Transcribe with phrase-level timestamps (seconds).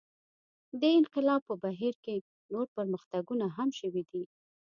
[0.79, 2.15] دې انقلاب په بهیر کې
[2.53, 4.23] نور پرمختګونه هم شوي دي.